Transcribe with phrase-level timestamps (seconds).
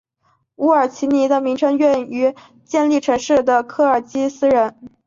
[0.55, 2.33] 乌尔齐尼的名称源于
[2.65, 4.75] 建立城市的科尔基斯人。